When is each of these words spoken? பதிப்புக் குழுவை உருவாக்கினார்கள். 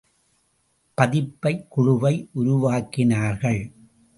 பதிப்புக் 0.97 1.65
குழுவை 1.69 2.29
உருவாக்கினார்கள். 2.33 3.61